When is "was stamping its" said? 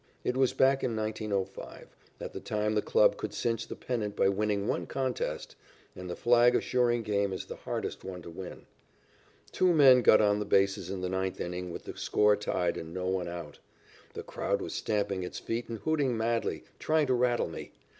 14.59-15.37